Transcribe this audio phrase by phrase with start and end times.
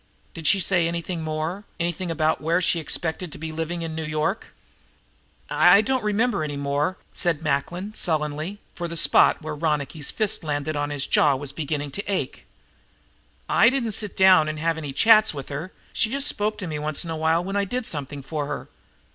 [0.33, 4.03] Did she say anything more, anything about where she expected to be living in New
[4.03, 4.47] York?"
[5.47, 10.75] "I don't remember any more," said Macklin sullenly, for the spot where Ronicky's fist landed
[10.75, 12.47] on his jaw was beginning to ache.
[13.47, 15.71] "I didn't sit down and have any chats with her.
[15.93, 18.69] She just spoke to me once in a while when I did something for her.